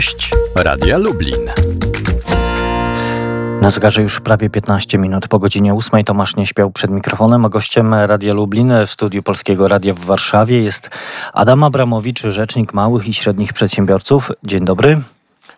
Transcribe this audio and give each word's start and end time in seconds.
Gość 0.00 0.30
Radia 0.54 0.98
Lublin. 0.98 1.50
Na 3.60 3.70
zegarze 3.70 4.02
już 4.02 4.20
prawie 4.20 4.50
15 4.50 4.98
minut 4.98 5.28
po 5.28 5.38
godzinie 5.38 5.74
8 5.74 6.04
Tomasz 6.04 6.36
nie 6.36 6.46
śpiał 6.46 6.70
przed 6.70 6.90
mikrofonem, 6.90 7.44
a 7.44 7.48
gościem 7.48 7.94
Radia 7.94 8.34
Lublin 8.34 8.72
w 8.86 8.90
studiu 8.90 9.22
Polskiego 9.22 9.68
Radia 9.68 9.94
w 9.94 9.98
Warszawie 9.98 10.62
jest 10.62 10.90
Adam 11.32 11.64
Abramowicz, 11.64 12.22
rzecznik 12.22 12.74
małych 12.74 13.08
i 13.08 13.14
średnich 13.14 13.52
przedsiębiorców. 13.52 14.32
Dzień 14.44 14.64
dobry. 14.64 15.00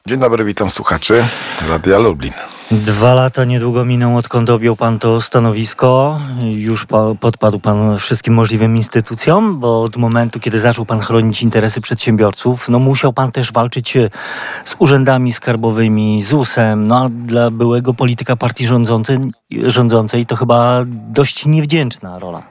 Dzień 0.06 0.20
dobry, 0.20 0.44
witam 0.44 0.70
słuchaczy 0.70 1.24
Radia 1.68 1.98
Lublin. 1.98 2.32
Dwa 2.72 3.14
lata 3.14 3.44
niedługo 3.44 3.84
miną, 3.84 4.16
odkąd 4.16 4.50
objął 4.50 4.76
pan 4.76 4.98
to 4.98 5.20
stanowisko. 5.20 6.20
Już 6.50 6.86
podpadł 7.20 7.58
pan 7.58 7.98
wszystkim 7.98 8.34
możliwym 8.34 8.76
instytucjom, 8.76 9.60
bo 9.60 9.82
od 9.82 9.96
momentu, 9.96 10.40
kiedy 10.40 10.58
zaczął 10.58 10.86
pan 10.86 11.00
chronić 11.00 11.42
interesy 11.42 11.80
przedsiębiorców, 11.80 12.68
no 12.68 12.78
musiał 12.78 13.12
pan 13.12 13.32
też 13.32 13.52
walczyć 13.52 13.96
e, 13.96 14.10
z 14.64 14.76
urzędami 14.78 15.32
skarbowymi, 15.32 16.22
z 16.22 16.32
USem. 16.32 16.86
No 16.86 17.04
a 17.04 17.08
dla 17.08 17.50
byłego 17.50 17.94
polityka 17.94 18.36
partii 18.36 18.66
rządzącej, 18.66 19.18
rządzącej 19.50 20.26
to 20.26 20.36
chyba 20.36 20.82
dość 20.86 21.46
niewdzięczna 21.46 22.18
rola. 22.18 22.42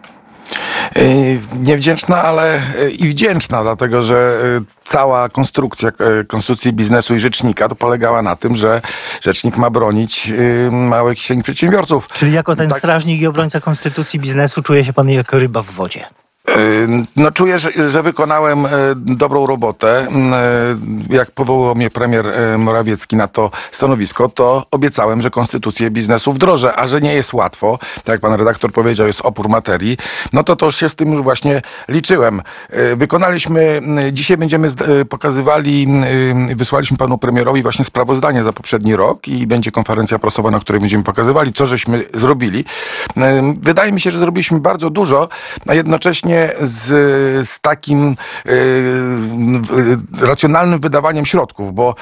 Y, 0.98 1.40
niewdzięczna, 1.60 2.24
ale 2.24 2.62
y, 2.80 2.92
i 2.92 3.10
wdzięczna, 3.10 3.64
dlatego 3.64 4.04
że 4.04 4.42
y, 4.62 4.62
cała 4.84 5.30
konstrukcja 5.30 5.92
konstytucji 6.28 6.74
biznesu 6.74 7.16
i 7.16 7.20
rzecznika 7.20 7.70
to 7.70 7.76
polegała 7.76 8.22
na 8.22 8.36
tym, 8.36 8.56
że 8.56 8.82
rzecznik 9.22 9.58
ma 9.58 9.70
bronić 9.70 10.34
małych 10.72 11.18
i 11.18 11.22
średnich 11.22 11.44
przedsiębiorców. 11.44 12.08
Czyli 12.14 12.34
jako 12.34 12.56
ten 12.56 12.70
tak. 12.70 12.78
strażnik 12.78 13.22
i 13.22 13.28
obrońca 13.28 13.62
konstytucji 13.62 14.20
biznesu 14.20 14.64
czuje 14.64 14.86
się 14.86 14.94
pan 14.94 15.10
jako 15.10 15.40
ryba 15.40 15.62
w 15.62 15.72
wodzie. 15.72 16.06
No 17.16 17.32
czuję, 17.32 17.60
że, 17.60 17.90
że, 17.90 18.04
wykonałem 18.04 18.66
e, 18.66 18.70
dobrą 18.96 19.46
robotę. 19.46 20.08
E, 20.08 21.16
jak 21.16 21.32
powołał 21.32 21.76
mnie 21.76 21.90
premier 21.90 22.28
e, 22.28 22.58
Morawiecki 22.58 23.16
na 23.16 23.28
to 23.28 23.52
stanowisko, 23.72 24.30
to 24.30 24.66
obiecałem, 24.72 25.22
że 25.22 25.30
konstytucję 25.30 25.92
biznesu 25.92 26.34
wdrożę, 26.34 26.76
a 26.76 26.88
że 26.88 27.02
nie 27.02 27.14
jest 27.14 27.34
łatwo, 27.34 27.80
tak 27.96 28.08
jak 28.08 28.22
pan 28.22 28.34
redaktor 28.34 28.72
powiedział, 28.72 29.08
jest 29.08 29.22
opór 29.22 29.50
materii, 29.50 29.98
no 30.34 30.44
to 30.44 30.56
to 30.56 30.72
się 30.72 30.90
z 30.90 30.96
tym 30.96 31.12
już 31.12 31.22
właśnie 31.22 31.62
liczyłem. 31.90 32.42
Wykonaliśmy, 32.96 33.82
dzisiaj 34.12 34.38
będziemy 34.38 34.68
pokazywali, 35.10 35.88
wysłaliśmy 36.56 36.98
panu 36.98 37.18
premierowi 37.18 37.62
właśnie 37.62 37.86
sprawozdanie 37.86 38.44
za 38.44 38.54
poprzedni 38.54 38.96
rok 38.96 39.28
i 39.28 39.48
będzie 39.48 39.72
konferencja 39.72 40.20
prasowa, 40.20 40.52
na 40.52 40.60
której 40.60 40.80
będziemy 40.80 41.04
pokazywali, 41.04 41.54
co 41.54 41.66
żeśmy 41.66 42.06
zrobili. 42.14 42.66
Wydaje 43.62 43.92
mi 43.92 44.02
się, 44.02 44.12
że 44.12 44.20
zrobiliśmy 44.20 44.60
bardzo 44.60 44.90
dużo, 44.90 45.30
a 45.68 45.74
jednocześnie 45.74 46.41
właśnie 46.48 46.68
z, 46.68 47.48
z 47.48 47.60
takim 47.60 48.16
y, 48.46 50.22
racjonalnym 50.22 50.80
wydawaniem 50.80 51.26
środków, 51.26 51.74
bo 51.74 51.96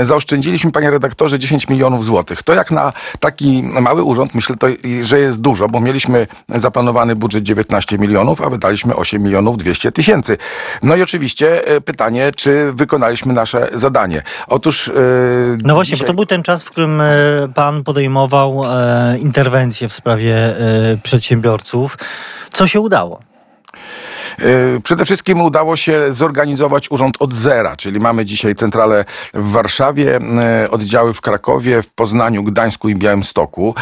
y, 0.00 0.04
zaoszczędziliśmy, 0.04 0.72
panie 0.72 0.90
redaktorze, 0.90 1.38
10 1.38 1.68
milionów 1.68 2.04
złotych. 2.04 2.42
To 2.42 2.54
jak 2.54 2.70
na 2.70 2.92
taki 3.20 3.62
mały 3.62 4.02
urząd, 4.02 4.34
myślę, 4.34 4.56
to, 4.56 4.66
że 5.00 5.20
jest 5.20 5.40
dużo, 5.40 5.68
bo 5.68 5.80
mieliśmy 5.80 6.26
zaplanowany 6.48 7.16
budżet 7.16 7.44
19 7.44 7.98
milionów, 7.98 8.40
a 8.40 8.50
wydaliśmy 8.50 8.96
8 8.96 9.22
milionów 9.22 9.58
200 9.58 9.92
tysięcy. 9.92 10.38
No 10.82 10.96
i 10.96 11.02
oczywiście 11.02 11.72
y, 11.76 11.80
pytanie, 11.80 12.32
czy 12.36 12.72
wykonaliśmy 12.72 13.32
nasze 13.32 13.68
zadanie. 13.72 14.22
Otóż... 14.46 14.90
no 15.64 15.74
właśnie, 15.74 15.92
dzisiaj... 15.92 16.06
bo 16.06 16.12
to 16.12 16.16
był 16.16 16.26
ten 16.26 16.42
czas, 16.42 16.62
w 16.62 16.70
którym 16.70 17.02
pan 17.54 17.84
podejmował 17.84 18.62
e, 18.64 19.18
interwencję 19.18 19.88
w 19.88 19.92
sprawie 19.92 20.36
e, 20.36 20.96
przedsiębiorców. 21.02 21.96
Co 22.52 22.66
się 22.66 22.80
udało? 22.80 23.29
E, 24.40 24.80
przede 24.80 25.04
wszystkim 25.04 25.40
udało 25.40 25.76
się 25.76 26.12
zorganizować 26.12 26.90
urząd 26.90 27.16
od 27.18 27.32
zera, 27.32 27.76
czyli 27.76 28.00
mamy 28.00 28.24
dzisiaj 28.24 28.54
centralę 28.54 29.04
w 29.34 29.50
Warszawie, 29.50 30.16
e, 30.16 30.20
oddziały 30.70 31.14
w 31.14 31.20
Krakowie, 31.20 31.82
w 31.82 31.94
Poznaniu, 31.94 32.42
Gdańsku 32.42 32.88
i 32.88 32.94
Białymstoku. 32.94 33.74
E, 33.76 33.80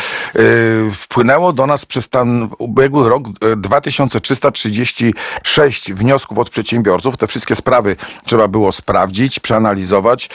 wpłynęło 0.91 1.53
do 1.53 1.66
nas 1.66 1.87
przez 1.87 2.09
ten 2.09 2.49
ubiegły 2.59 3.09
rok 3.09 3.22
2336 3.56 5.93
wniosków 5.93 6.38
od 6.38 6.50
przedsiębiorców. 6.50 7.16
Te 7.16 7.27
wszystkie 7.27 7.56
sprawy 7.56 7.97
trzeba 8.25 8.49
było 8.49 8.72
sprawdzić, 8.72 9.41
przeanalizować. 9.41 10.31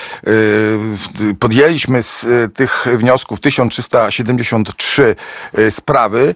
Podjęliśmy 1.40 2.04
z 2.04 2.26
tych 2.54 2.86
wniosków 2.98 3.40
1373 3.40 5.16
sprawy. 5.70 6.36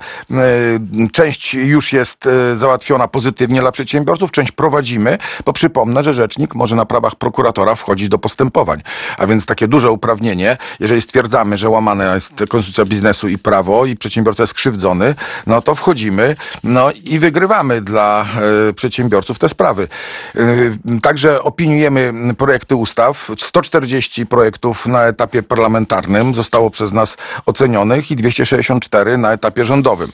Część 1.11 1.53
już 1.53 1.93
jest 1.93 2.29
załatwiona 2.53 3.07
pozytywnie 3.07 3.61
dla 3.61 3.71
przedsiębiorców, 3.77 4.31
część 4.31 4.51
prowadzimy, 4.51 5.17
bo 5.45 5.53
przypomnę, 5.53 6.03
że 6.03 6.13
rzecznik 6.13 6.55
może 6.55 6.75
na 6.75 6.85
prawach 6.85 7.15
prokuratora 7.15 7.75
wchodzić 7.75 8.09
do 8.09 8.17
postępowań. 8.17 8.81
A 9.17 9.27
więc 9.27 9.45
takie 9.45 9.67
duże 9.67 9.91
uprawnienie, 9.91 10.57
jeżeli 10.79 11.01
stwierdzamy, 11.01 11.57
że 11.57 11.69
łamana 11.69 12.13
jest 12.15 12.33
konstytucja 12.49 12.85
biznesu 12.85 13.27
i 13.27 13.37
prawo 13.37 13.85
i 13.85 13.95
przedsiębiorca 13.95 14.43
jest 14.43 14.53
krzywdzony, 14.53 15.15
no 15.47 15.61
to 15.61 15.75
wchodzimy 15.75 16.35
no 16.63 16.91
i 17.03 17.19
wygrywamy 17.19 17.81
dla 17.81 18.25
e, 18.69 18.73
przedsiębiorców 18.73 19.39
te 19.39 19.49
sprawy. 19.49 19.87
E, 20.35 20.99
także 21.01 21.43
opiniujemy 21.43 22.13
projekty 22.37 22.75
ustaw. 22.75 23.31
140 23.37 24.25
projektów 24.25 24.85
na 24.85 25.03
etapie 25.03 25.43
parlamentarnym 25.43 26.33
zostało 26.33 26.69
przez 26.69 26.93
nas 26.93 27.17
ocenionych 27.45 28.11
i 28.11 28.15
264 28.15 29.17
na 29.17 29.31
etapie 29.31 29.65
rządowym. 29.65 30.11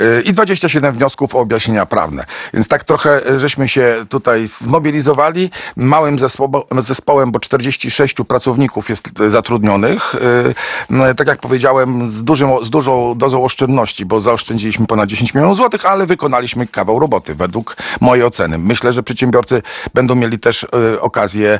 E, 0.00 0.20
I 0.20 0.32
27 0.32 0.94
wniosków 0.94 1.34
o 1.34 1.38
objaśnienia 1.38 1.86
prawne. 1.86 2.24
Więc 2.54 2.68
tak 2.68 2.84
trochę 2.84 3.03
trochę 3.04 3.38
żeśmy 3.38 3.68
się 3.68 4.04
tutaj 4.08 4.46
zmobilizowali 4.46 5.50
małym 5.76 6.16
zespołem, 6.78 7.32
bo 7.32 7.40
46 7.40 8.14
pracowników 8.28 8.88
jest 8.88 9.08
zatrudnionych. 9.28 10.14
Y, 11.10 11.14
tak 11.14 11.26
jak 11.26 11.40
powiedziałem, 11.40 12.08
z, 12.08 12.24
dużym, 12.24 12.64
z 12.64 12.70
dużą 12.70 13.14
dozą 13.16 13.44
oszczędności, 13.44 14.06
bo 14.06 14.20
zaoszczędziliśmy 14.20 14.86
ponad 14.86 15.08
10 15.08 15.34
milionów 15.34 15.56
złotych, 15.56 15.86
ale 15.86 16.06
wykonaliśmy 16.06 16.66
kawał 16.66 16.98
roboty 16.98 17.34
według 17.34 17.76
mojej 18.00 18.24
oceny. 18.24 18.58
Myślę, 18.58 18.92
że 18.92 19.02
przedsiębiorcy 19.02 19.62
będą 19.94 20.14
mieli 20.14 20.38
też 20.38 20.66
okazję 21.00 21.58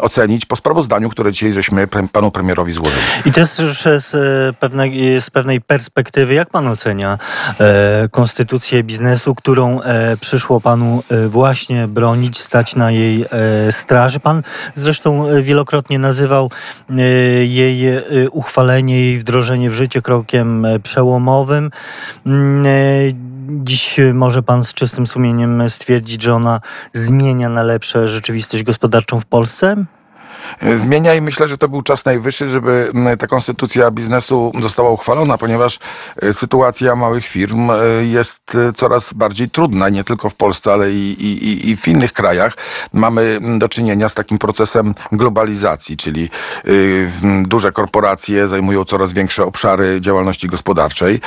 ocenić 0.00 0.46
po 0.46 0.56
sprawozdaniu, 0.56 1.10
które 1.10 1.32
dzisiaj 1.32 1.52
żeśmy 1.52 1.88
panu 2.12 2.30
premierowi 2.30 2.72
złożyli. 2.72 3.02
I 3.24 3.32
też 3.32 3.48
z 3.48 4.12
pewnej, 4.58 5.20
z 5.20 5.30
pewnej 5.30 5.60
perspektywy, 5.60 6.34
jak 6.34 6.48
pan 6.48 6.68
ocenia 6.68 7.18
e, 7.60 8.08
konstytucję 8.10 8.82
biznesu, 8.82 9.34
którą 9.34 9.80
e, 9.80 10.16
przyszło 10.16 10.41
przyszło 10.42 10.60
panu 10.60 11.02
e, 11.08 11.28
właśnie 11.28 11.88
bronić, 11.88 12.40
stać 12.40 12.76
na 12.76 12.90
jej 12.90 13.22
e, 13.22 13.72
straży. 13.72 14.20
Pan 14.20 14.42
zresztą 14.74 15.28
e, 15.28 15.42
wielokrotnie 15.42 15.98
nazywał 15.98 16.50
jej 17.42 17.82
uchwalenie, 18.30 19.00
jej 19.00 19.18
wdrożenie 19.18 19.70
w 19.70 19.74
życie 19.74 20.02
krokiem 20.02 20.66
przełomowym. 20.82 21.70
Mm, 22.26 22.64
dziś 23.64 23.96
może 24.14 24.42
pan 24.42 24.64
z 24.64 24.74
czystym 24.74 25.06
sumieniem 25.06 25.70
stwierdzić, 25.70 26.22
że 26.22 26.34
ona 26.34 26.60
zmienia 26.92 27.48
na 27.48 27.62
lepsze 27.62 28.08
rzeczywistość 28.08 28.62
gospodarczą 28.62 29.20
w 29.20 29.26
Polsce? 29.26 29.84
Zmienia 30.74 31.14
i 31.14 31.20
myślę, 31.20 31.48
że 31.48 31.58
to 31.58 31.68
był 31.68 31.82
czas 31.82 32.04
najwyższy, 32.04 32.48
żeby 32.48 32.92
ta 33.18 33.26
konstytucja 33.26 33.90
biznesu 33.90 34.52
została 34.60 34.90
uchwalona, 34.90 35.38
ponieważ 35.38 35.78
e, 36.22 36.32
sytuacja 36.32 36.96
małych 36.96 37.26
firm 37.26 37.70
e, 37.70 37.74
jest 38.04 38.54
e, 38.54 38.72
coraz 38.72 39.12
bardziej 39.12 39.50
trudna, 39.50 39.88
nie 39.88 40.04
tylko 40.04 40.28
w 40.28 40.34
Polsce, 40.34 40.72
ale 40.72 40.92
i, 40.92 41.12
i, 41.24 41.70
i 41.70 41.76
w 41.76 41.88
innych 41.88 42.12
krajach. 42.12 42.56
Mamy 42.92 43.38
do 43.58 43.68
czynienia 43.68 44.08
z 44.08 44.14
takim 44.14 44.38
procesem 44.38 44.94
globalizacji, 45.12 45.96
czyli 45.96 46.30
duże 47.42 47.72
korporacje 47.72 48.48
zajmują 48.48 48.84
coraz 48.84 49.12
większe 49.12 49.44
obszary 49.44 50.00
działalności 50.00 50.48
gospodarczej. 50.48 51.20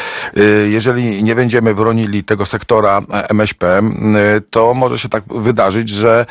Jeżeli 0.66 1.24
nie 1.24 1.36
będziemy 1.36 1.76
bronili 1.76 2.24
tego 2.24 2.46
sektora 2.46 3.02
MŚP, 3.30 3.82
to 4.50 4.74
może 4.74 4.98
się 4.98 5.10
tak 5.10 5.24
wydarzyć, 5.30 5.90
że 5.90 6.26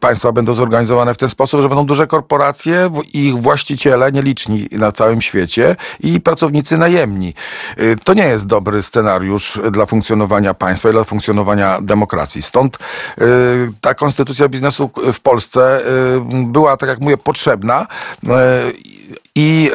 państwa 0.00 0.32
będą 0.32 0.54
zorganizowane 0.54 1.14
w 1.14 1.18
ten 1.18 1.28
sposób, 1.28 1.62
że 1.62 1.68
będą 1.68 1.86
duże 1.86 2.06
korporacje, 2.06 2.25
korporacje, 2.26 2.90
ich 3.12 3.34
właściciele 3.34 4.12
nieliczni 4.12 4.68
na 4.72 4.92
całym 4.92 5.22
świecie 5.22 5.76
i 6.00 6.20
pracownicy 6.20 6.78
najemni. 6.78 7.34
Y, 7.78 7.96
to 8.04 8.14
nie 8.14 8.26
jest 8.26 8.46
dobry 8.46 8.82
scenariusz 8.82 9.60
dla 9.70 9.86
funkcjonowania 9.86 10.54
państwa 10.54 10.88
i 10.88 10.92
dla 10.92 11.04
funkcjonowania 11.04 11.78
demokracji. 11.80 12.42
Stąd 12.42 12.76
y, 12.76 13.22
ta 13.80 13.94
konstytucja 13.94 14.48
biznesu 14.48 14.90
w 15.12 15.20
Polsce 15.20 15.80
y, 15.80 16.20
była, 16.44 16.76
tak 16.76 16.88
jak 16.88 17.00
mówię, 17.00 17.16
potrzebna 17.16 17.86
i 19.34 19.70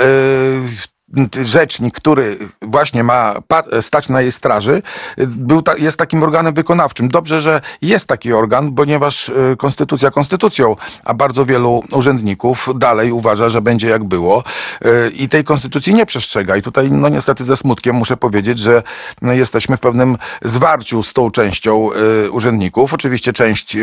rzecznik, 1.42 1.96
który 1.96 2.38
właśnie 2.62 3.04
ma 3.04 3.36
stać 3.82 4.10
na 4.10 4.22
jej 4.22 4.32
straży, 4.32 4.82
był 5.18 5.62
ta, 5.62 5.78
jest 5.78 5.98
takim 5.98 6.24
organem 6.24 6.54
wykonawczym. 6.54 7.08
Dobrze, 7.08 7.42
że 7.42 7.62
jest 7.82 8.08
taki 8.08 8.34
organ, 8.34 8.72
ponieważ 8.72 9.30
y, 9.30 9.56
konstytucja 9.58 10.12
konstytucją, 10.12 10.76
a 11.04 11.14
bardzo 11.14 11.46
wielu 11.46 11.84
urzędników 11.94 12.70
dalej 12.76 13.12
uważa, 13.12 13.50
że 13.50 13.62
będzie 13.62 13.88
jak 13.88 14.04
było 14.04 14.44
y, 14.86 15.10
i 15.10 15.30
tej 15.30 15.44
konstytucji 15.44 15.94
nie 15.94 16.06
przestrzega. 16.06 16.56
I 16.56 16.62
tutaj, 16.62 16.92
no 16.92 17.10
niestety 17.10 17.44
ze 17.44 17.58
smutkiem 17.58 17.96
muszę 17.96 18.18
powiedzieć, 18.18 18.60
że 18.60 18.84
no, 19.22 19.34
jesteśmy 19.34 19.78
w 19.78 19.80
pewnym 19.80 20.18
zwarciu 20.42 21.04
z 21.04 21.14
tą 21.14 21.32
częścią 21.32 21.90
y, 22.26 22.32
urzędników. 22.32 22.94
Oczywiście 22.94 23.34
część 23.34 23.78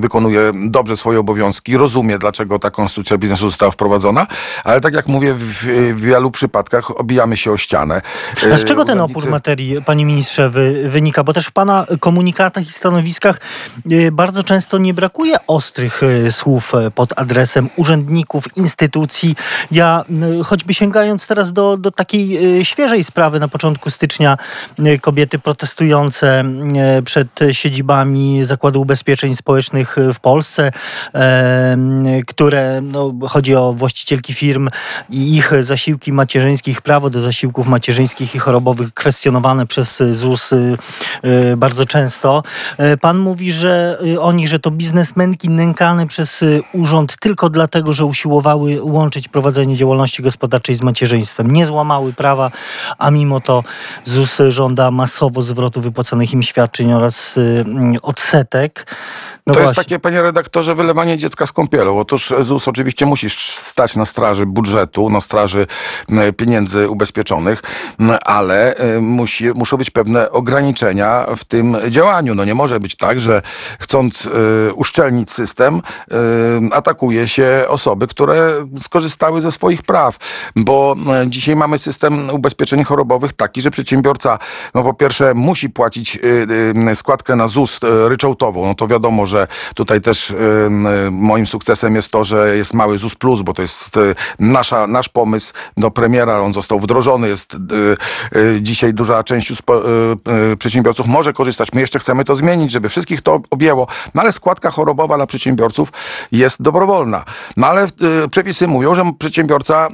wykonuje 0.00 0.52
dobrze 0.54 0.96
swoje 0.96 1.20
obowiązki, 1.20 1.76
rozumie, 1.76 2.18
dlaczego 2.18 2.58
ta 2.58 2.70
konstytucja 2.70 3.18
biznesu 3.18 3.50
została 3.50 3.70
wprowadzona, 3.70 4.26
ale 4.64 4.80
tak 4.80 4.94
jak 4.94 5.06
mówię, 5.06 5.34
w 5.34 5.94
wielu 5.96 6.30
przypadkach 6.30 6.63
obijamy 6.94 7.36
się 7.36 7.52
o 7.52 7.56
ścianę. 7.56 8.02
A 8.52 8.56
z 8.56 8.64
czego 8.64 8.84
ten 8.84 9.00
opór 9.00 9.30
materii, 9.30 9.82
panie 9.82 10.06
ministrze, 10.06 10.50
wy, 10.50 10.88
wynika? 10.88 11.24
Bo 11.24 11.32
też 11.32 11.46
w 11.46 11.52
pana 11.52 11.86
komunikatach 12.00 12.66
i 12.66 12.70
stanowiskach 12.70 13.40
y, 13.92 14.12
bardzo 14.12 14.42
często 14.42 14.78
nie 14.78 14.94
brakuje 14.94 15.36
ostrych 15.46 16.02
y, 16.02 16.32
słów 16.32 16.72
y, 16.74 16.90
pod 16.90 17.18
adresem 17.18 17.68
urzędników, 17.76 18.56
instytucji. 18.56 19.36
Ja, 19.70 20.04
y, 20.40 20.44
choćby 20.44 20.74
sięgając 20.74 21.26
teraz 21.26 21.52
do, 21.52 21.76
do 21.76 21.90
takiej 21.90 22.58
y, 22.60 22.64
świeżej 22.64 23.04
sprawy 23.04 23.40
na 23.40 23.48
początku 23.48 23.90
stycznia, 23.90 24.38
y, 24.78 24.98
kobiety 24.98 25.38
protestujące 25.38 26.44
y, 26.98 27.02
przed 27.02 27.28
siedzibami 27.52 28.44
Zakładu 28.44 28.80
Ubezpieczeń 28.80 29.36
Społecznych 29.36 29.98
y, 29.98 30.12
w 30.12 30.20
Polsce, 30.20 30.70
które, 32.26 32.80
no, 32.80 33.12
chodzi 33.28 33.54
o 33.54 33.72
właścicielki 33.72 34.34
firm 34.34 34.68
i 35.10 35.36
ich 35.36 35.52
zasiłki 35.60 36.12
macierzyńskie, 36.12 36.53
ich 36.70 36.82
prawo 36.82 37.10
do 37.10 37.20
zasiłków 37.20 37.66
macierzyńskich 37.66 38.34
i 38.34 38.38
chorobowych 38.38 38.94
kwestionowane 38.94 39.66
przez 39.66 40.00
y, 40.00 40.14
ZUS 40.14 40.52
y, 40.52 40.76
y, 41.24 41.56
bardzo 41.56 41.86
często. 41.86 42.42
E, 42.78 42.96
Pan 42.96 43.18
mówi, 43.18 43.52
że 43.52 43.98
oni, 44.20 44.48
że 44.48 44.58
to 44.58 44.70
biznesmenki 44.70 45.48
nękane 45.48 46.06
przez 46.06 46.44
urząd 46.72 47.16
tylko 47.20 47.50
dlatego, 47.50 47.92
że 47.92 48.04
usiłowały 48.04 48.78
łączyć 48.82 49.28
prowadzenie 49.28 49.76
działalności 49.76 50.22
gospodarczej 50.22 50.74
z 50.74 50.82
macierzyństwem. 50.82 51.50
Nie 51.50 51.66
złamały 51.66 52.12
prawa, 52.12 52.50
a 52.98 53.10
mimo 53.10 53.40
to 53.40 53.64
ZUS 54.04 54.38
żąda 54.48 54.90
masowo 54.90 55.42
zwrotu 55.42 55.80
wypłaconych 55.80 56.32
im 56.32 56.42
świadczeń 56.42 56.92
oraz 56.92 57.34
odsetek. 58.02 58.86
No 59.46 59.54
to 59.54 59.60
jest 59.60 59.74
właśnie. 59.74 59.84
takie, 59.84 59.98
panie 59.98 60.22
redaktorze, 60.22 60.74
wylewanie 60.74 61.16
dziecka 61.16 61.46
z 61.46 61.52
kąpielą. 61.52 61.98
Otóż 61.98 62.32
ZUS 62.40 62.68
oczywiście 62.68 63.06
musi 63.06 63.30
stać 63.30 63.96
na 63.96 64.04
straży 64.04 64.46
budżetu, 64.46 65.10
na 65.10 65.20
straży 65.20 65.66
pieniędzy 66.36 66.88
ubezpieczonych, 66.88 67.62
ale 68.24 68.76
e, 68.76 69.00
musi, 69.00 69.50
muszą 69.54 69.76
być 69.76 69.90
pewne 69.90 70.30
ograniczenia 70.30 71.26
w 71.36 71.44
tym 71.44 71.76
działaniu. 71.88 72.34
No 72.34 72.44
nie 72.44 72.54
może 72.54 72.80
być 72.80 72.96
tak, 72.96 73.20
że 73.20 73.42
chcąc 73.78 74.26
e, 74.26 74.72
uszczelnić 74.72 75.30
system, 75.30 75.82
e, 76.10 76.16
atakuje 76.72 77.28
się 77.28 77.64
osoby, 77.68 78.06
które 78.06 78.66
skorzystały 78.78 79.40
ze 79.40 79.50
swoich 79.50 79.82
praw. 79.82 80.16
Bo 80.56 80.96
dzisiaj 81.26 81.56
mamy 81.56 81.78
system 81.78 82.30
ubezpieczeń 82.30 82.84
chorobowych 82.84 83.32
taki, 83.32 83.60
że 83.60 83.70
przedsiębiorca, 83.70 84.38
no 84.74 84.82
po 84.82 84.94
pierwsze 84.94 85.34
musi 85.34 85.70
płacić 85.70 86.18
składkę 86.94 87.36
na 87.36 87.48
ZUS 87.48 87.80
ryczałtową. 88.08 88.66
No 88.66 88.74
to 88.74 88.86
wiadomo, 88.86 89.26
że 89.26 89.33
tutaj 89.74 90.00
też 90.00 90.30
e, 90.30 90.34
m, 90.66 90.86
moim 91.14 91.46
sukcesem 91.46 91.94
jest 91.94 92.08
to, 92.08 92.24
że 92.24 92.56
jest 92.56 92.74
mały 92.74 92.98
ZUS 92.98 93.14
Plus, 93.14 93.42
bo 93.42 93.52
to 93.52 93.62
jest 93.62 93.96
e, 93.96 94.00
nasza, 94.38 94.86
nasz 94.86 95.08
pomysł 95.08 95.52
do 95.76 95.90
premiera. 95.90 96.40
On 96.40 96.52
został 96.52 96.80
wdrożony. 96.80 97.28
Jest 97.28 97.56
dzisiaj 98.60 98.94
duża 98.94 99.22
część 99.22 99.52
przedsiębiorców 100.58 101.06
może 101.06 101.32
korzystać. 101.32 101.72
My 101.72 101.80
jeszcze 101.80 101.98
chcemy 101.98 102.24
to 102.24 102.34
zmienić, 102.34 102.70
żeby 102.70 102.88
wszystkich 102.88 103.20
to 103.20 103.40
objęło. 103.50 103.86
No 104.14 104.22
ale 104.22 104.32
składka 104.32 104.70
chorobowa 104.70 105.16
dla 105.16 105.26
przedsiębiorców 105.26 105.92
jest 106.32 106.62
dobrowolna. 106.62 107.24
No 107.56 107.66
ale 107.66 107.86
przepisy 108.30 108.68
mówią, 108.68 108.94
że 108.94 109.12
przedsiębiorca 109.18 109.88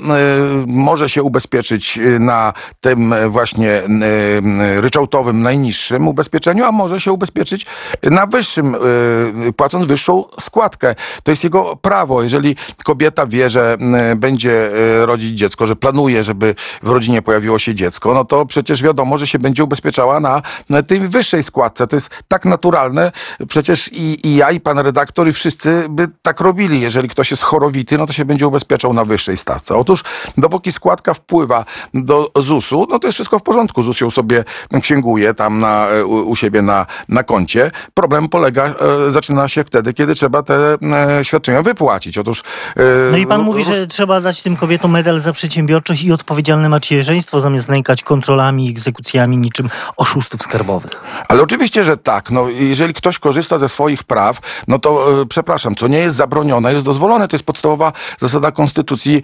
może 0.67 1.09
się 1.09 1.23
ubezpieczyć 1.23 1.99
na 2.21 2.53
tym 2.81 3.15
właśnie 3.29 3.83
ryczałtowym 4.77 5.43
najniższym 5.43 6.09
ubezpieczeniu, 6.09 6.65
a 6.65 6.73
może 6.73 7.01
się 7.01 7.13
ubezpieczyć 7.13 7.67
na 8.03 8.27
wyższym, 8.27 8.77
płacąc 9.57 9.87
wyższą 9.87 10.25
składkę. 10.41 10.95
To 11.23 11.33
jest 11.33 11.45
jego 11.45 11.77
prawo. 11.77 12.23
Jeżeli 12.23 12.57
kobieta 12.85 13.27
wie, 13.27 13.51
że 13.51 13.77
e, 13.81 14.17
będzie 14.17 14.71
e, 15.03 15.07
rodzić 15.07 15.39
dziecko, 15.39 15.67
że 15.67 15.77
planuje, 15.77 16.25
żeby 16.25 16.55
w 16.83 16.89
rodzinie 16.89 17.23
pojawiło 17.23 17.59
się 17.59 17.75
dziecko, 17.75 18.15
no 18.15 18.25
to 18.25 18.47
przecież 18.47 18.83
wiadomo, 18.83 19.19
że 19.19 19.27
się 19.27 19.39
będzie 19.39 19.65
ubezpieczała 19.65 20.21
na, 20.21 20.43
na 20.69 20.83
tej 20.83 21.01
wyższej 21.01 21.43
składce. 21.43 21.87
To 21.87 21.97
jest 21.97 22.11
tak 22.29 22.45
naturalne. 22.45 23.13
Przecież 23.49 23.93
i, 23.93 24.27
i 24.27 24.37
ja, 24.37 24.51
i 24.51 24.61
pan 24.61 24.79
redaktor, 24.79 25.29
i 25.29 25.33
wszyscy 25.33 25.87
by 25.91 26.09
tak 26.23 26.41
robili. 26.41 26.81
Jeżeli 26.81 27.09
ktoś 27.09 27.31
jest 27.31 27.43
chorowity, 27.43 27.99
no 27.99 28.07
to 28.07 28.13
się 28.13 28.25
będzie 28.25 28.47
ubezpieczał 28.47 28.93
na 28.93 29.05
wyższej 29.05 29.37
stawce. 29.37 29.77
Otóż 29.77 30.05
dopóki 30.39 30.73
składka 30.73 31.15
wpływa 31.15 31.65
do 31.95 32.31
ZUS-u, 32.37 32.87
no 32.91 32.99
to 32.99 33.09
jest 33.09 33.15
wszystko 33.15 33.39
w 33.39 33.43
porządku. 33.43 33.83
ZUS 33.83 34.01
ją 34.01 34.11
sobie 34.11 34.45
księguje 34.83 35.35
tam 35.35 35.59
na, 35.59 35.87
u, 36.07 36.31
u 36.31 36.37
siebie 36.37 36.63
na, 36.63 36.87
na 37.09 37.23
koncie. 37.23 37.71
Problem 37.95 38.29
polega, 38.29 38.75
e, 39.09 39.11
zaczyna 39.21 39.49
się 39.49 39.65
wtedy, 39.65 39.95
kiedy 39.95 40.15
trzeba 40.15 40.43
te 40.43 40.55
e, 41.19 41.25
świadczenia 41.25 41.63
wypłacić. 41.63 42.19
Otóż... 42.19 42.43
E, 42.77 42.83
No 43.11 43.17
i 43.17 43.27
pan 43.27 43.43
mówi, 43.43 43.65
róż- 43.65 43.75
że 43.77 43.87
trzeba 43.87 44.21
dać 44.21 44.43
tym 44.43 44.57
kobietom 44.57 44.91
medal 44.91 45.19
za 45.21 45.33
przedsiębiorczość 45.33 46.03
i 46.05 46.13
odpowiedzialne 46.13 46.69
macierzyństwo, 46.69 47.41
zamiast 47.41 47.69
nękać 47.69 48.03
kontrolami 48.03 48.67
i 48.67 48.71
egzekucjami 48.71 49.37
niczym 49.37 49.71
oszustów 49.97 50.43
skarbowych. 50.43 51.05
Ale 51.29 51.43
oczywiście, 51.43 51.85
że 51.85 51.97
tak. 51.97 52.31
No, 52.31 52.49
jeżeli 52.49 52.95
ktoś 52.95 53.19
korzysta 53.19 53.59
ze 53.59 53.69
swoich 53.69 54.05
praw, 54.05 54.39
no 54.69 54.79
to 54.79 55.21
e, 55.23 55.27
przepraszam, 55.27 55.75
co 55.75 55.89
nie 55.89 55.99
jest 55.99 56.17
zabronione, 56.17 56.73
jest 56.73 56.85
dozwolone. 56.85 57.29
To 57.29 57.37
jest 57.37 57.47
podstawowa 57.47 57.93
zasada 58.19 58.53
konstytucji 58.53 59.23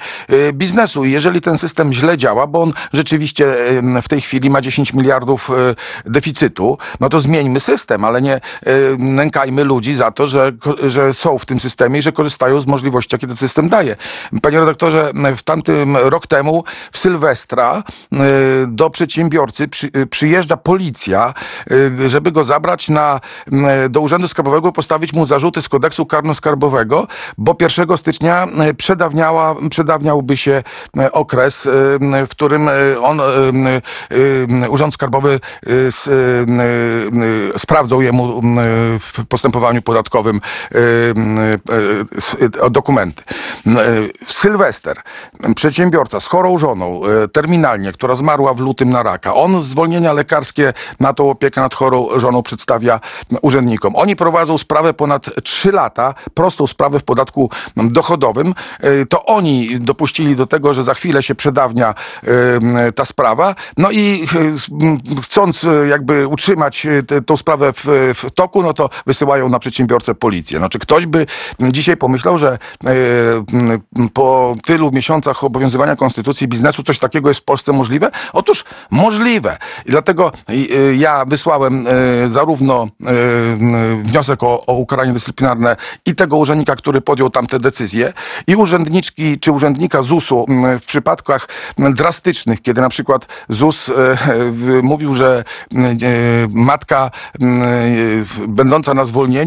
biznesu. 0.53 1.05
I 1.05 1.11
jeżeli 1.13 1.41
ten 1.41 1.59
system 1.59 1.93
źle 1.93 2.17
działa, 2.19 2.47
bo 2.47 2.63
on 2.63 2.73
rzeczywiście 2.93 3.55
w 4.03 4.09
tej 4.09 4.21
chwili 4.21 4.51
ma 4.51 4.61
10 4.61 4.93
miliardów 4.93 5.51
deficytu, 6.05 6.79
no 7.01 7.09
to 7.09 7.21
zmieńmy 7.21 7.61
system, 7.61 8.05
ale 8.05 8.23
nie 8.23 8.41
nękajmy 8.99 9.65
ludzi 9.65 9.86
za 9.95 10.11
to, 10.11 10.27
że, 10.27 10.53
że 10.87 11.15
są 11.15 11.39
w 11.39 11.47
tym 11.47 11.61
systemie 11.61 11.99
i 11.99 12.03
że 12.03 12.13
korzystają 12.13 12.61
z 12.61 12.67
możliwości, 12.67 13.15
jakie 13.15 13.27
ten 13.27 13.37
system 13.37 13.69
daje. 13.69 13.97
Panie 14.43 14.61
redaktorze, 14.61 15.11
w 15.37 15.43
tamtym 15.43 15.97
rok 15.97 16.27
temu 16.27 16.65
w 16.93 16.99
Sylwestra 16.99 17.83
e, 18.13 18.19
do 18.67 18.91
przedsiębiorcy 18.91 19.69
przy, 19.69 19.87
e, 19.93 20.07
przyjeżdża 20.07 20.57
policja, 20.57 21.35
e, 22.05 22.09
żeby 22.09 22.33
go 22.33 22.45
zabrać 22.45 22.89
na, 22.89 23.21
do 23.91 24.01
Urzędu 24.01 24.29
Skarbowego, 24.29 24.73
postawić 24.73 25.13
mu 25.13 25.27
zarzuty 25.27 25.63
z 25.63 25.69
kodeksu 25.69 26.05
karno-skarbowego, 26.05 27.07
bo 27.39 27.57
1 27.61 27.97
stycznia 27.97 28.47
przedawniała, 28.77 29.55
przedawniałby 29.71 30.37
się 30.37 30.63
okres, 31.13 31.69
w 32.27 32.29
którym 32.31 32.69
on, 33.03 33.21
Urząd 34.69 34.95
Skarbowy 34.95 35.41
sprawdzał 37.57 38.03
jemu 38.03 38.43
w 39.01 39.27
postępowaniu 39.29 39.76
podatkowym 39.83 40.41
e, 40.41 40.79
s- 42.17 42.37
e, 42.63 42.71
dokumenty. 42.71 43.23
Sylwester, 44.27 45.01
przedsiębiorca 45.57 46.21
z 46.21 46.27
chorą 46.27 46.59
żoną, 46.59 47.01
terminalnie, 47.33 47.93
która 47.93 48.15
zmarła 48.15 48.55
w 48.55 48.61
lutym 48.61 48.91
na 48.91 49.03
raka. 49.03 49.35
On 49.35 49.63
zwolnienia 49.63 50.13
lekarskie 50.13 50.73
na 51.01 51.13
tą 51.13 51.31
opiekę 51.31 51.61
nad 51.61 51.75
chorą 51.75 52.09
żoną 52.17 52.43
przedstawia 52.43 53.01
urzędnikom. 53.43 53.97
Oni 53.97 54.17
prowadzą 54.17 54.59
sprawę 54.59 54.95
ponad 54.95 55.43
3 55.45 55.73
lata, 55.73 56.15
prostą 56.35 56.67
sprawę 56.67 56.99
w 56.99 57.05
podatku 57.05 57.51
dochodowym. 57.77 58.55
To 59.09 59.25
oni 59.25 59.81
dopuścili 59.81 60.37
do 60.37 60.47
tego, 60.47 60.75
że 60.75 60.83
za 60.83 60.95
chwilę 60.95 61.23
się 61.23 61.35
przedawnia 61.35 61.95
ta 62.95 63.05
sprawa. 63.05 63.55
No 63.77 63.91
i 63.91 64.27
chcąc 65.23 65.67
jakby 65.89 66.27
utrzymać 66.27 66.87
tą 67.27 67.37
sprawę 67.37 67.73
w, 67.73 67.85
w 68.15 68.31
toku, 68.31 68.63
no 68.63 68.73
to 68.73 68.91
wysyłają 69.07 69.49
na 69.49 69.56
przedsiębiorcę 69.59 70.15
policję. 70.15 70.59
Znaczy 70.59 70.79
ktoś 70.79 71.07
by 71.07 71.27
dzisiaj 71.61 71.97
pomyślał, 71.97 72.39
że 72.39 72.59
e, 72.87 72.91
po 74.15 74.57
tylu 74.65 74.91
miesiącach 74.93 75.45
obowiązywania 75.45 75.97
konstytucji 75.97 76.49
biznesu 76.49 76.83
coś 76.83 76.99
takiego 76.99 77.29
jest 77.29 77.41
w 77.41 77.45
Polsce 77.45 77.73
możliwe? 77.73 78.11
Otóż 78.33 78.65
możliwe. 78.91 79.57
I 79.87 79.91
dlatego 79.91 80.33
e, 80.49 80.55
ja 80.95 81.25
wysłałem 81.25 81.87
e, 81.87 82.29
zarówno 82.29 82.89
wniosek 84.03 84.43
o, 84.43 84.67
o 84.67 84.73
ukaranie 84.73 85.13
dyscyplinarne 85.13 85.77
i 86.07 86.15
tego 86.15 86.37
urzędnika, 86.37 86.77
który 86.77 87.01
podjął 87.01 87.31
tamte 87.31 87.59
decyzje, 87.59 88.13
i 88.47 88.57
urzędniczki 88.57 89.39
czy 89.39 89.53
urzędnika 89.53 90.03
ZUS-u 90.03 90.47
w 90.81 90.87
przypadkach 90.87 91.49
drastycznych, 91.79 92.63
kiedy 92.63 92.81
na 92.81 92.89
przykład 92.89 93.27
ZUS 93.49 93.93
mówił, 94.83 95.15
że 95.15 95.45
matka 96.49 97.11
będąca 98.49 98.95
na 98.95 99.05
zwolnieniu 99.05 99.46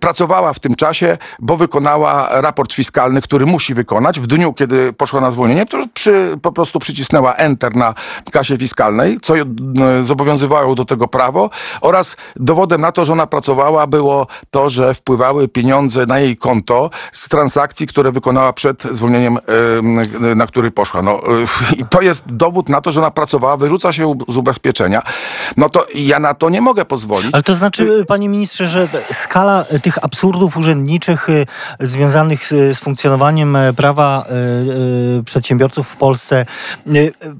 Pracowała 0.00 0.52
w 0.52 0.58
tym 0.58 0.74
czasie, 0.74 1.18
bo 1.38 1.56
wykonała 1.56 2.28
raport 2.40 2.72
fiskalny, 2.72 3.22
który 3.22 3.46
musi 3.46 3.74
wykonać. 3.74 4.20
W 4.20 4.26
dniu, 4.26 4.52
kiedy 4.52 4.92
poszła 4.92 5.20
na 5.20 5.30
zwolnienie, 5.30 5.66
to 5.66 5.78
przy, 5.94 6.38
po 6.42 6.52
prostu 6.52 6.78
przycisnęła 6.78 7.34
Enter 7.34 7.76
na 7.76 7.94
kasie 8.32 8.56
fiskalnej, 8.56 9.20
co 9.22 9.34
zobowiązywało 10.02 10.68
ją 10.68 10.74
do 10.74 10.84
tego 10.84 11.08
prawo 11.08 11.50
oraz 11.80 12.16
dowodem 12.36 12.80
na 12.80 12.92
to, 12.92 13.04
że 13.04 13.12
ona 13.12 13.26
pracowała 13.26 13.86
było 13.86 14.26
to, 14.50 14.70
że 14.70 14.94
wpływały 14.94 15.48
pieniądze 15.48 16.06
na 16.06 16.18
jej 16.18 16.36
konto 16.36 16.90
z 17.12 17.28
transakcji, 17.28 17.86
które 17.86 18.12
wykonała 18.12 18.52
przed 18.52 18.82
zwolnieniem, 18.82 19.38
em, 19.38 20.38
na 20.38 20.46
który 20.46 20.70
poszła. 20.70 21.02
No, 21.02 21.20
I 21.80 21.84
to 21.90 22.02
jest 22.02 22.24
dowód 22.26 22.68
na 22.68 22.80
to, 22.80 22.92
że 22.92 23.00
ona 23.00 23.10
pracowała, 23.10 23.56
wyrzuca 23.56 23.92
się 23.92 24.14
z 24.28 24.36
ubezpieczenia. 24.36 25.02
No 25.56 25.68
to 25.68 25.86
ja 25.94 26.18
na 26.18 26.34
to 26.34 26.50
nie 26.50 26.60
mogę 26.60 26.84
pozwolić. 26.84 27.34
Ale 27.34 27.42
to 27.42 27.54
znaczy, 27.54 28.04
panie 28.08 28.28
ministrze, 28.28 28.68
że 28.68 28.88
skala 29.14 29.64
e, 29.68 29.80
tych 29.80 30.04
absurdów 30.04 30.56
urzędniczych 30.56 31.28
e, 31.30 31.44
związanych 31.86 32.46
z, 32.46 32.76
z 32.76 32.80
funkcjonowaniem 32.80 33.56
e, 33.56 33.72
prawa 33.72 34.24
e, 34.26 34.30
e, 35.18 35.22
przedsiębiorców 35.22 35.88
w 35.88 35.96
Polsce 35.96 36.46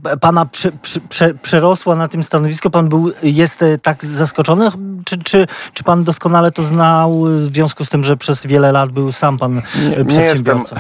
e, 0.04 0.16
pana 0.16 0.46
prze, 0.46 0.72
prze, 0.72 1.00
prze, 1.00 1.34
przerosła 1.34 1.94
na 1.94 2.08
tym 2.08 2.22
stanowisku. 2.22 2.70
Pan 2.70 2.88
był, 2.88 3.10
jest 3.22 3.62
e, 3.62 3.78
tak 3.78 4.04
zaskoczony? 4.04 4.70
Czy, 5.04 5.18
czy, 5.18 5.46
czy 5.72 5.84
pan 5.84 6.04
doskonale 6.04 6.52
to 6.52 6.62
znał 6.62 7.24
w 7.24 7.38
związku 7.38 7.84
z 7.84 7.88
tym, 7.88 8.04
że 8.04 8.16
przez 8.16 8.46
wiele 8.46 8.72
lat 8.72 8.90
był 8.90 9.12
sam 9.12 9.38
pan 9.38 9.58
e, 9.58 9.62
Nie, 9.62 9.88
nie, 9.88 9.94
jestem, 9.94 10.06
przedsiębiorcą? 10.16 10.76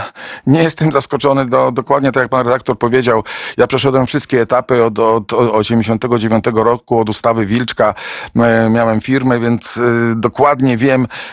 nie 0.46 0.62
jestem 0.62 0.92
zaskoczony, 0.92 1.46
do, 1.46 1.72
dokładnie 1.72 2.12
tak 2.12 2.20
jak 2.20 2.30
pan 2.30 2.46
redaktor 2.46 2.78
powiedział. 2.78 3.22
Ja 3.56 3.66
przeszedłem 3.66 4.06
wszystkie 4.06 4.40
etapy 4.40 4.84
od, 4.84 4.98
od, 4.98 5.32
od 5.32 5.50
89 5.50 6.44
roku, 6.54 7.00
od 7.00 7.08
ustawy 7.08 7.46
Wilczka. 7.46 7.94
E, 8.36 8.70
Miałem 8.70 9.00
firmę, 9.00 9.40
więc 9.40 9.76
e, 9.76 10.14
dokładnie 10.16 10.76
wiem, 10.76 10.83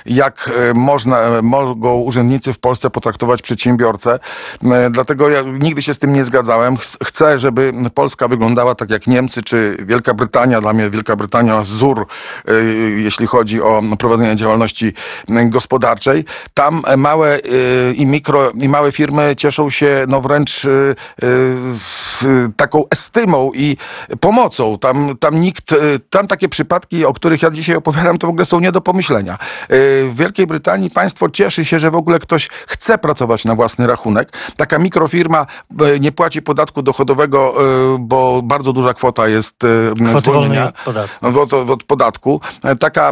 jak 0.05 0.49
e, 0.69 0.73
można, 0.73 1.19
e, 1.19 1.41
mogą 1.41 1.95
urzędnicy 1.95 2.53
w 2.53 2.59
Polsce 2.59 2.89
potraktować 2.89 3.41
przedsiębiorcę. 3.41 4.19
E, 4.63 4.89
Dlatego 4.89 5.29
ja 5.29 5.41
nigdy 5.41 5.81
się 5.81 5.93
z 5.93 5.99
tym 5.99 6.11
nie 6.13 6.25
zgadzałem. 6.25 6.77
Ch- 6.77 6.97
Chcę, 7.03 7.37
żeby 7.37 7.73
Polska 7.93 8.27
wyglądała 8.27 8.75
tak 8.75 8.89
jak 8.89 9.07
Niemcy 9.07 9.43
czy 9.43 9.77
Wielka 9.79 10.13
Brytania. 10.13 10.61
Dla 10.61 10.73
mnie 10.73 10.89
Wielka 10.89 11.15
Brytania 11.15 11.61
wzór, 11.61 12.07
jeśli 12.95 13.27
chodzi 13.27 13.61
o 13.61 13.81
prowadzenie 13.99 14.35
działalności 14.35 14.93
gospodarczej. 15.45 16.25
Tam 16.53 16.83
małe 16.97 17.39
i 17.95 18.05
mikro 18.05 18.51
i 18.61 18.69
małe 18.69 18.91
firmy 18.91 19.35
cieszą 19.35 19.69
się 19.69 20.05
no 20.07 20.21
wręcz 20.21 20.67
taką 22.57 22.83
estymą 22.89 23.51
i 23.53 23.77
pomocą. 24.19 24.77
Tam, 24.79 25.17
tam 25.19 25.39
nikt, 25.39 25.75
tam 26.09 26.27
takie 26.27 26.49
przypadki, 26.49 27.05
o 27.05 27.13
których 27.13 27.41
ja 27.41 27.51
dzisiaj 27.51 27.75
opowiadam, 27.75 28.17
to 28.17 28.27
w 28.27 28.29
ogóle 28.29 28.45
są 28.45 28.59
nie 28.59 28.71
do 28.71 28.81
pomyślenia. 28.81 29.37
E, 29.41 29.67
W 30.09 30.15
Wielkiej 30.15 30.47
Brytanii 30.47 30.91
państwo 30.91 31.29
cieszy 31.29 31.65
się, 31.65 31.79
że 31.79 31.91
w 31.91 31.95
ogóle 31.95 32.19
ktoś 32.19 32.49
chce 32.67 32.97
pracować 32.97 33.45
na 33.45 33.55
własny 33.55 33.87
rachunek. 33.87 34.37
Taka 34.57 34.79
mikrofirma 34.79 35.45
e, 35.79 35.99
nie 35.99 36.11
płaci 36.11 36.41
podatku 36.41 36.81
dochodowego, 36.81 37.53
e, 37.93 37.97
bo 37.99 38.41
bardzo 38.41 38.73
duża 38.73 38.93
kwota 38.93 39.27
jest 39.27 39.57
Kwoty 40.05 40.19
zwolnienia 40.19 40.67
od 40.67 40.75
podatku. 40.85 41.27
od, 41.39 41.53
od, 41.53 41.69
od 41.69 41.83
podatku. 41.83 42.41
Taka 42.79 43.11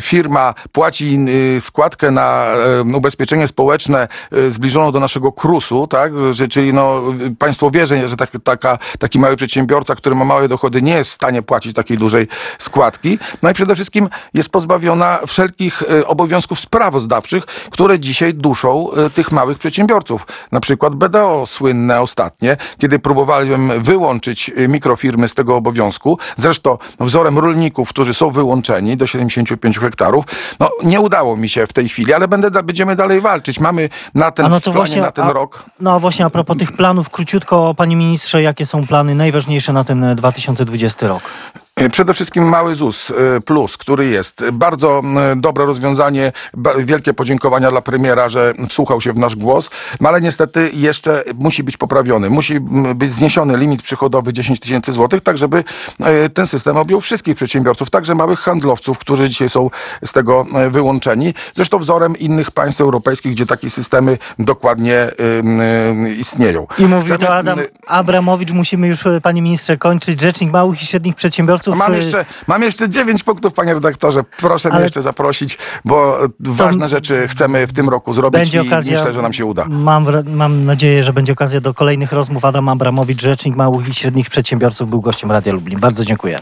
firma 0.00 0.54
płaci 0.72 1.18
składkę 1.60 2.10
na 2.10 2.46
ubezpieczenie 2.94 3.48
społeczne 3.48 4.08
zbliżoną 4.48 4.92
do 4.92 5.00
naszego 5.00 5.32
KRUS-u, 5.32 5.86
tak? 5.86 6.12
Czyli 6.50 6.74
no, 6.74 7.02
państwo 7.38 7.70
wie, 7.70 7.86
że, 7.86 8.08
że 8.08 8.16
tak, 8.16 8.30
taka, 8.44 8.78
taki 8.98 9.18
mały 9.18 9.36
przedsiębiorca, 9.36 9.94
który 9.94 10.14
ma 10.14 10.24
małe 10.24 10.48
dochody, 10.48 10.82
nie 10.82 10.94
jest 10.94 11.10
w 11.10 11.12
stanie 11.12 11.42
płacić 11.42 11.74
takiej 11.74 11.98
dużej 11.98 12.28
składki. 12.58 13.18
No 13.42 13.50
i 13.50 13.54
przede 13.54 13.74
wszystkim 13.74 14.08
jest 14.34 14.48
pozbawiona 14.48 15.18
wszelkich 15.42 15.82
e, 15.82 16.06
obowiązków 16.06 16.60
sprawozdawczych, 16.60 17.46
które 17.46 18.00
dzisiaj 18.00 18.34
duszą 18.34 18.92
e, 18.92 19.10
tych 19.10 19.32
małych 19.32 19.58
przedsiębiorców. 19.58 20.26
Na 20.52 20.60
przykład 20.60 20.94
BDO 20.94 21.46
słynne 21.46 22.00
ostatnie, 22.00 22.56
kiedy 22.78 22.98
próbowałem 22.98 23.82
wyłączyć 23.82 24.50
e, 24.56 24.68
mikrofirmy 24.68 25.28
z 25.28 25.34
tego 25.34 25.56
obowiązku, 25.56 26.18
zresztą 26.36 26.78
wzorem 27.00 27.38
rolników, 27.38 27.88
którzy 27.88 28.14
są 28.14 28.30
wyłączeni 28.30 28.96
do 28.96 29.06
75 29.06 29.78
hektarów, 29.78 30.24
no 30.60 30.70
nie 30.82 31.00
udało 31.00 31.36
mi 31.36 31.48
się 31.48 31.66
w 31.66 31.72
tej 31.72 31.88
chwili, 31.88 32.12
ale 32.12 32.28
będę, 32.28 32.50
będziemy 32.62 32.96
dalej 32.96 33.20
walczyć. 33.20 33.60
Mamy 33.60 33.88
na 34.14 34.30
ten, 34.30 34.46
A 34.46 34.48
no 34.48 34.60
to 34.60 34.72
właśnie, 34.72 35.00
na 35.00 35.12
ten 35.12 35.24
a, 35.24 35.32
rok. 35.32 35.64
No 35.80 35.92
a 35.92 35.98
właśnie 35.98 36.24
a 36.24 36.30
propos 36.30 36.56
tych 36.56 36.72
planów, 36.72 37.10
króciutko, 37.10 37.74
panie 37.74 37.96
ministrze, 37.96 38.42
jakie 38.42 38.66
są 38.66 38.86
plany 38.86 39.14
najważniejsze 39.14 39.72
na 39.72 39.84
ten 39.84 40.04
e, 40.04 40.14
2020 40.14 41.08
rok? 41.08 41.22
E, 41.76 41.90
Przede 41.90 42.14
wszystkim 42.14 42.44
mały 42.44 42.74
ZUS 42.74 43.10
e, 43.10 43.40
plus, 43.40 43.76
który 43.76 44.06
jest 44.06 44.44
bardzo 44.52 44.98
m, 44.98 45.40
dobre 45.40 45.64
rozwiązanie. 45.64 46.32
Wielkie 46.78 47.14
podziękowania 47.14 47.70
dla 47.70 47.80
premiera, 47.80 48.28
że 48.28 48.54
wsłuchał 48.68 49.00
się 49.00 49.12
w 49.12 49.18
nasz 49.18 49.36
głos, 49.36 49.70
no 50.00 50.08
ale 50.08 50.20
niestety 50.20 50.70
jeszcze 50.74 51.24
musi 51.34 51.62
być 51.64 51.76
poprawiony. 51.76 52.30
Musi 52.30 52.60
być 52.94 53.12
zniesiony 53.12 53.56
limit 53.56 53.82
przychodowy 53.82 54.32
10 54.32 54.60
tysięcy 54.60 54.92
złotych, 54.92 55.22
tak 55.22 55.38
żeby 55.38 55.64
e, 56.00 56.28
ten 56.28 56.46
system 56.46 56.76
objął 56.76 57.00
wszystkich 57.00 57.36
przedsiębiorców, 57.36 57.90
także 57.90 58.14
małych 58.14 58.40
handlowców, 58.40 58.98
którzy 58.98 59.28
dzisiaj 59.28 59.48
są 59.48 59.70
z 60.04 60.12
tego 60.12 60.46
e, 60.54 60.70
wyłączeni. 60.70 61.34
Zresztą 61.54 61.78
wzorem 61.78 62.16
innych 62.16 62.50
państw 62.50 62.80
europejskich, 62.80 63.32
gdzie 63.32 63.46
takie 63.46 63.70
systemy 63.70 64.18
dokładnie 64.38 64.96
e, 64.96 65.10
e, 66.04 66.12
istnieją. 66.12 66.66
I 66.78 66.82
mówił 66.82 67.02
Chcemy, 67.02 67.18
to 67.18 67.34
Adam 67.34 67.58
Abramowicz. 67.86 68.52
Musimy 68.52 68.86
już, 68.86 69.06
e, 69.06 69.20
panie 69.20 69.42
ministrze, 69.42 69.76
kończyć. 69.76 70.20
Rzecznik 70.20 70.52
małych 70.52 70.82
i 70.82 70.86
średnich 70.86 71.14
przedsiębiorców. 71.14 71.61
Mam 71.70 71.92
e, 71.92 71.96
jeszcze, 71.96 72.24
mam 72.46 72.62
jeszcze 72.62 72.88
dziewięć 72.88 73.22
punktów, 73.22 73.52
panie 73.52 73.74
redaktorze. 73.74 74.24
Proszę 74.36 74.68
mnie 74.68 74.76
Ale- 74.76 74.84
jeszcze 74.84 75.02
zaprosić, 75.02 75.58
bo 75.84 76.18
ważne 76.40 76.88
rzeczy 76.88 77.28
chcemy 77.28 77.66
w 77.66 77.72
tym 77.72 77.88
roku 77.88 78.12
zrobić 78.12 78.40
Będzie 78.40 78.62
i 78.62 78.66
okazja. 78.68 78.92
myślę, 78.92 79.12
że 79.12 79.22
nam 79.22 79.32
się 79.32 79.46
uda. 79.46 79.64
Mam, 79.68 80.06
mam 80.26 80.64
nadzieję, 80.64 81.02
że 81.02 81.12
będzie 81.12 81.32
okazja 81.32 81.60
do 81.60 81.74
kolejnych 81.74 82.12
rozmów. 82.12 82.44
Adam 82.44 82.68
Abramowicz, 82.68 83.22
rzecznik 83.22 83.56
małych 83.56 83.88
i 83.88 83.94
średnich 83.94 84.30
przedsiębiorców, 84.30 84.90
był 84.90 85.00
gościem 85.00 85.32
Radia 85.32 85.52
Lublin. 85.52 85.80
Bardzo 85.80 86.04
dziękuję. 86.04 86.40